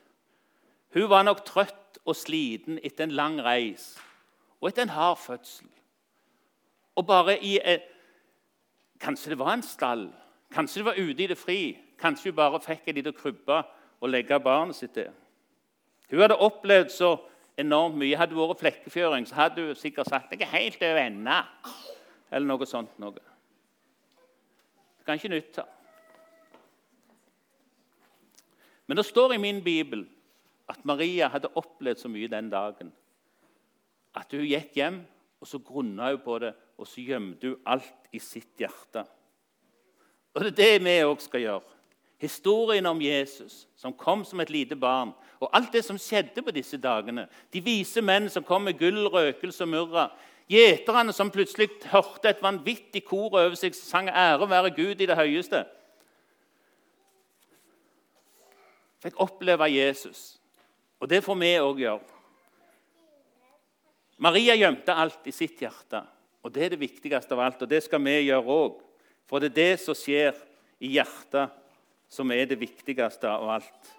Hun 0.94 1.10
var 1.12 1.24
nok 1.28 1.44
trøtt 1.46 2.00
og 2.06 2.16
sliten 2.16 2.80
etter 2.84 3.06
en 3.06 3.16
lang 3.16 3.40
reis 3.44 3.94
og 4.60 4.72
etter 4.72 4.88
en 4.88 4.96
hard 4.96 5.20
fødsel. 5.20 5.68
Og 6.96 7.08
bare 7.08 7.38
i 7.44 7.60
et, 7.64 7.86
Kanskje 9.00 9.30
det 9.32 9.40
var 9.40 9.54
en 9.54 9.62
stall, 9.64 10.10
kanskje 10.52 10.82
det 10.82 10.86
var 10.86 10.98
ute 11.00 11.24
i 11.24 11.28
det 11.28 11.38
fri. 11.38 11.78
Kanskje 12.00 12.34
hun 12.34 12.36
bare 12.36 12.60
fikk 12.60 12.88
en 12.88 12.98
liten 12.98 13.16
krybbe 13.16 13.62
å 14.04 14.10
legge 14.12 14.40
barnet 14.44 14.76
sitt 14.76 14.92
til. 14.92 15.08
Hun 16.10 16.22
hadde 16.24 16.38
opplevd 16.42 16.94
så 16.94 17.16
enormt 17.60 17.98
mye. 18.00 18.18
Hadde 18.18 18.36
det 18.36 18.42
vært 18.42 18.62
flekkefjøring, 18.64 19.28
så 19.28 19.36
hadde 19.44 19.68
hun 19.68 19.78
sikkert 19.78 20.10
sagt 20.10 20.32
jeg 20.34 20.46
er 20.46 20.54
helt 20.56 20.84
over 20.84 21.02
ende. 21.04 21.42
Eller 22.32 22.48
noe 22.48 22.70
sånt. 22.70 22.96
noe. 23.02 23.20
Det 24.98 25.06
kan 25.06 25.20
ikke 25.20 25.34
nytte. 25.34 25.66
Men 28.88 28.98
det 28.98 29.06
står 29.06 29.34
i 29.34 29.42
min 29.42 29.62
bibel 29.64 30.08
at 30.70 30.86
Maria 30.86 31.28
hadde 31.30 31.52
opplevd 31.58 32.02
så 32.02 32.10
mye 32.10 32.30
den 32.30 32.50
dagen 32.50 32.92
at 34.18 34.34
hun 34.34 34.46
gikk 34.46 34.74
hjem, 34.78 35.04
og 35.40 35.48
så 35.48 35.60
grunna 35.64 36.10
hun 36.12 36.24
på 36.24 36.40
det, 36.42 36.54
og 36.78 36.88
så 36.88 37.04
gjemte 37.06 37.52
hun 37.52 37.68
alt 37.70 38.10
i 38.12 38.20
sitt 38.20 38.58
hjerte. 38.60 39.06
Og 40.34 40.44
Det 40.44 40.52
er 40.52 40.58
det 40.58 40.86
vi 40.86 40.96
òg 41.06 41.22
skal 41.22 41.42
gjøre. 41.42 41.79
Historien 42.20 42.86
om 42.86 43.02
Jesus 43.02 43.68
som 43.80 43.94
kom 43.96 44.26
som 44.28 44.40
et 44.44 44.50
lite 44.52 44.76
barn, 44.76 45.14
og 45.40 45.50
alt 45.56 45.72
det 45.72 45.86
som 45.86 45.98
skjedde 45.98 46.44
på 46.44 46.52
disse 46.52 46.78
dagene. 46.78 47.30
De 47.54 47.62
vise 47.64 48.02
menn 48.04 48.28
som 48.30 48.44
kom 48.44 48.66
med 48.68 48.76
gull, 48.80 49.06
røkelse 49.08 49.64
og 49.64 49.72
murra. 49.72 50.10
Gjeterne 50.52 51.14
som 51.16 51.32
plutselig 51.32 51.70
hørte 51.94 52.34
et 52.34 52.42
vanvittig 52.44 53.06
kor 53.08 53.30
over 53.32 53.56
seg, 53.56 53.76
sang 53.76 54.10
'Ære 54.10 54.50
være 54.50 54.76
Gud 54.76 55.02
i 55.02 55.06
det 55.06 55.16
høyeste'. 55.16 55.64
Fikk 59.00 59.16
oppleve 59.16 59.72
Jesus. 59.72 60.40
Og 61.00 61.10
det 61.10 61.24
får 61.24 61.36
vi 61.40 61.54
òg 61.56 61.80
gjøre. 61.80 62.04
Maria 64.18 64.56
gjemte 64.56 64.92
alt 64.94 65.28
i 65.28 65.32
sitt 65.32 65.62
hjerte, 65.62 66.04
og 66.44 66.52
det 66.52 66.66
er 66.66 66.70
det 66.70 66.80
viktigste 66.80 67.32
av 67.32 67.40
alt. 67.40 67.62
Og 67.62 67.70
det 67.70 67.84
skal 67.84 68.04
vi 68.04 68.18
gjøre 68.28 68.44
òg, 68.44 68.82
for 69.26 69.40
det 69.40 69.52
er 69.52 69.62
det 69.62 69.80
som 69.80 69.96
skjer 69.96 70.36
i 70.80 70.92
hjertet 70.98 71.56
som 72.10 72.32
er 72.32 72.46
det 72.50 72.60
viktigste 72.60 73.30
av 73.30 73.50
alt. 73.50 73.96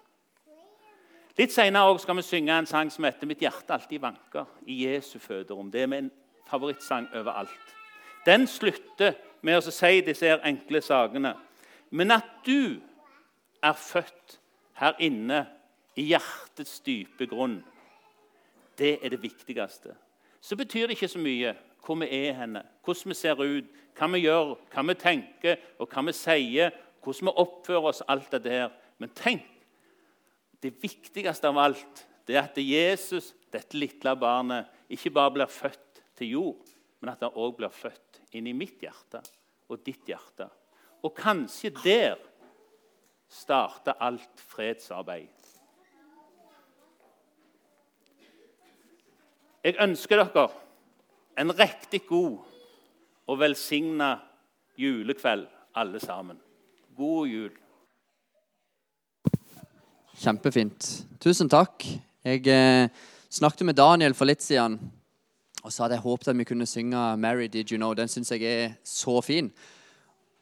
Litt 1.37 1.53
senere 1.53 1.99
skal 1.99 2.17
vi 2.19 2.25
synge 2.27 2.57
en 2.57 2.67
sang 2.67 2.91
som 2.91 3.05
heter 3.05 3.25
'Mitt 3.25 3.41
hjerte 3.41 3.73
alltid 3.73 4.01
vanker' 4.01 4.47
i 4.67 4.85
Jesu 4.85 5.19
føderom. 5.19 5.71
Det 5.71 5.81
er 5.81 5.87
min 5.87 6.11
favorittsang 6.47 7.07
overalt. 7.15 7.75
Den 8.25 8.47
slutter 8.47 9.13
med 9.41 9.57
å 9.57 9.71
si 9.71 10.01
disse 10.01 10.39
enkle 10.43 10.81
sakene. 10.81 11.33
Men 11.89 12.11
at 12.11 12.27
du 12.45 12.81
er 13.63 13.73
født 13.73 14.39
her 14.73 14.93
inne 14.99 15.47
i 15.95 16.01
hjertets 16.01 16.79
dype 16.79 17.27
grunn, 17.27 17.63
det 18.77 18.99
er 19.05 19.09
det 19.09 19.21
viktigste. 19.23 19.95
Så 20.41 20.55
betyr 20.55 20.87
det 20.87 20.97
ikke 20.97 21.07
så 21.07 21.19
mye 21.19 21.55
hvor 21.85 21.95
vi 21.95 22.07
er 22.27 22.33
henne, 22.33 22.63
hvordan 22.85 23.09
vi 23.09 23.17
ser 23.17 23.41
ut, 23.41 23.65
hva 23.97 24.07
vi 24.13 24.23
gjør, 24.25 24.55
hva 24.73 24.83
vi 24.87 24.93
tenker 24.93 25.57
og 25.79 25.89
hva 25.89 26.05
vi 26.05 26.13
sier, 26.13 26.71
hvordan 27.01 27.27
vi 27.27 27.33
oppfører 27.43 27.89
oss, 27.91 28.03
alt 28.07 28.31
det 28.31 28.43
der. 28.45 28.69
Men 29.01 29.11
tenk, 29.17 29.47
det 30.61 30.75
viktigste 30.81 31.49
av 31.49 31.57
alt 31.57 32.05
det 32.27 32.37
er 32.37 32.45
at 32.45 32.57
Jesus, 32.61 33.31
dette 33.51 33.77
lille 33.77 34.13
barnet, 34.15 34.69
ikke 34.93 35.11
bare 35.11 35.33
blir 35.33 35.49
født 35.49 36.01
til 36.17 36.35
jord, 36.35 36.73
men 37.01 37.13
at 37.13 37.23
han 37.25 37.33
òg 37.33 37.55
blir 37.57 37.73
født 37.73 38.21
inn 38.37 38.47
i 38.47 38.55
mitt 38.55 38.83
hjerte 38.83 39.23
og 39.71 39.81
ditt 39.85 40.05
hjerte. 40.07 40.47
Og 41.01 41.15
kanskje 41.17 41.73
der 41.81 42.19
starter 43.31 43.97
alt 43.99 44.43
fredsarbeid. 44.51 45.49
Jeg 49.63 49.77
ønsker 49.81 50.21
dere 50.21 50.47
en 51.41 51.53
riktig 51.57 52.03
god 52.09 52.39
og 53.29 53.39
velsigna 53.39 54.13
julekveld, 54.77 55.47
alle 55.75 55.99
sammen. 55.99 56.39
God 56.97 57.27
jul. 57.27 57.51
Kjempefint. 60.21 60.87
Tusen 61.23 61.49
takk. 61.49 61.85
Jeg 62.25 62.47
eh, 62.51 62.89
snakket 63.31 63.65
med 63.65 63.77
Daniel 63.79 64.15
for 64.17 64.27
litt 64.29 64.43
siden 64.43 64.75
og 65.61 65.71
sa 65.71 65.85
at 65.85 65.93
jeg 65.95 66.03
håpet 66.03 66.31
at 66.31 66.37
vi 66.37 66.45
kunne 66.49 66.65
synge 66.65 66.97
'Mary 67.17 67.47
Did 67.47 67.71
You 67.71 67.77
Know'. 67.77 67.95
Den 67.95 68.09
syns 68.09 68.31
jeg 68.31 68.43
er 68.43 68.73
så 68.83 69.21
fin. 69.21 69.51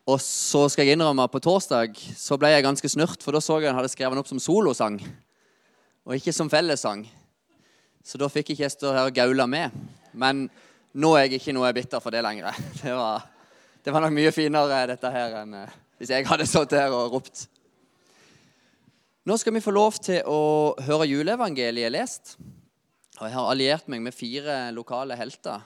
Og 0.08 0.22
så 0.22 0.70
skal 0.70 0.86
jeg 0.86 0.96
innrømme 0.98 1.24
at 1.24 1.32
på 1.32 1.42
torsdag 1.44 1.94
så 2.18 2.38
ble 2.38 2.50
jeg 2.50 2.64
ganske 2.64 2.90
snurt, 2.90 3.24
for 3.24 3.32
da 3.32 3.40
så 3.40 3.60
jeg 3.60 3.70
han 3.70 3.76
hadde 3.76 3.92
skrevet 3.92 4.16
den 4.16 4.24
opp 4.24 4.28
som 4.32 4.40
solosang, 4.40 4.98
og 6.06 6.16
ikke 6.16 6.34
som 6.34 6.50
fellessang. 6.50 7.04
Så 8.04 8.18
da 8.18 8.28
fikk 8.32 8.50
ikke 8.50 8.64
jeg 8.64 8.72
stå 8.72 8.94
her 8.96 9.12
og 9.12 9.14
gaule 9.14 9.46
med. 9.48 9.76
Men 10.14 10.48
nå 10.94 11.14
er 11.14 11.28
jeg 11.28 11.42
ikke 11.42 11.54
noe 11.54 11.74
bitter 11.74 12.00
for 12.00 12.16
det 12.16 12.24
lenger. 12.24 12.56
Det 12.82 12.96
var, 12.96 13.28
det 13.86 13.94
var 13.94 14.02
nok 14.02 14.16
mye 14.16 14.32
finere 14.32 14.88
dette 14.88 15.12
her 15.12 15.36
enn 15.44 15.54
eh, 15.54 15.78
hvis 16.00 16.14
jeg 16.16 16.28
hadde 16.30 16.48
stått 16.48 16.78
her 16.78 16.94
og 16.96 17.18
ropt. 17.18 17.46
Nå 19.28 19.36
skal 19.38 19.54
vi 19.54 19.62
få 19.62 19.74
lov 19.76 20.00
til 20.02 20.24
å 20.26 20.74
høre 20.88 21.10
juleevangeliet 21.10 21.92
lest. 21.92 22.38
Og 23.20 23.28
jeg 23.28 23.36
har 23.36 23.50
alliert 23.52 23.90
meg 23.92 24.02
med 24.06 24.16
fire 24.16 24.70
lokale 24.72 25.18
helter. 25.20 25.66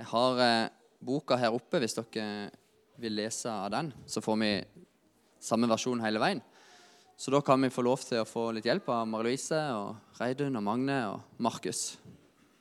Jeg 0.00 0.08
har 0.08 0.40
eh, 0.40 0.72
boka 1.04 1.36
her 1.36 1.54
oppe 1.54 1.78
hvis 1.82 1.98
dere 1.98 2.48
vil 2.96 3.16
lese 3.18 3.52
av 3.52 3.68
den. 3.76 3.92
Så 4.08 4.24
får 4.24 4.40
vi 4.40 4.50
samme 5.44 5.68
versjon 5.68 6.00
hele 6.00 6.22
veien. 6.22 6.40
Så 7.16 7.32
da 7.32 7.42
kan 7.44 7.60
vi 7.60 7.72
få 7.72 7.84
lov 7.84 8.02
til 8.04 8.24
å 8.24 8.28
få 8.28 8.50
litt 8.56 8.66
hjelp 8.68 8.88
av 8.92 9.04
Mari 9.08 9.30
Louise 9.36 9.60
og 9.76 10.18
Reidun 10.18 10.56
og 10.58 10.64
Magne 10.64 10.98
og 11.12 11.38
Markus. 11.44 11.94